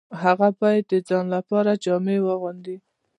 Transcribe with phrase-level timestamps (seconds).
[0.23, 2.77] هغه باید د ځان لپاره جامې واغوندي